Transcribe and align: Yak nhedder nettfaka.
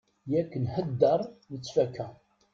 Yak 0.31 0.51
nhedder 0.65 1.21
nettfaka. 1.51 2.07